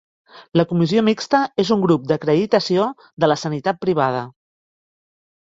La 0.59 0.63
Comissió 0.69 1.03
mixta 1.09 1.41
és 1.63 1.71
un 1.75 1.83
grup 1.83 2.07
d'acreditació 2.13 2.87
de 3.25 3.31
la 3.31 3.39
sanitat 3.43 3.83
privada. 3.87 4.25